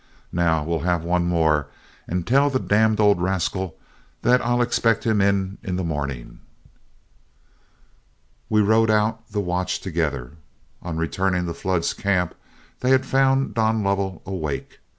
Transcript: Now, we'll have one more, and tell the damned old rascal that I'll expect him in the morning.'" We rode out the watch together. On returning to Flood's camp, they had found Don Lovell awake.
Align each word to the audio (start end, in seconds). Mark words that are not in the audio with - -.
Now, 0.33 0.63
we'll 0.63 0.79
have 0.79 1.03
one 1.03 1.27
more, 1.27 1.67
and 2.07 2.25
tell 2.25 2.49
the 2.49 2.57
damned 2.59 2.99
old 2.99 3.21
rascal 3.21 3.77
that 4.23 4.41
I'll 4.41 4.63
expect 4.63 5.03
him 5.03 5.21
in 5.21 5.59
the 5.61 5.83
morning.'" 5.83 6.39
We 8.49 8.61
rode 8.61 8.89
out 8.89 9.29
the 9.29 9.41
watch 9.41 9.79
together. 9.79 10.31
On 10.81 10.97
returning 10.97 11.45
to 11.45 11.53
Flood's 11.53 11.93
camp, 11.93 12.33
they 12.79 12.89
had 12.89 13.05
found 13.05 13.53
Don 13.53 13.83
Lovell 13.83 14.23
awake. 14.25 14.79